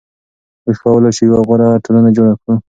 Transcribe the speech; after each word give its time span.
موږ 0.63 0.77
کولای 0.83 1.11
شو 1.17 1.23
یوه 1.29 1.39
غوره 1.47 1.67
ټولنه 1.85 2.09
جوړه 2.17 2.33
کړو. 2.41 2.53